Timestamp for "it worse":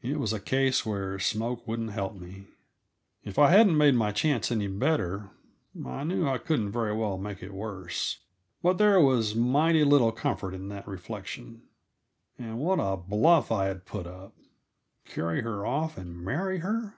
7.42-8.20